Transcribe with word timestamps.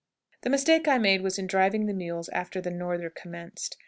The 0.41 0.49
mistake 0.49 0.87
I 0.87 0.97
made 0.97 1.21
was 1.21 1.37
in 1.37 1.45
driving 1.45 1.85
the 1.85 1.93
mules 1.93 2.27
after 2.29 2.59
the 2.59 2.71
"norther" 2.71 3.11
commenced. 3.11 3.77